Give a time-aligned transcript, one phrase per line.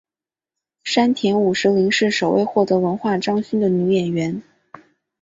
[0.83, 4.41] 山田五十铃是首位获得文化勋章的女演员。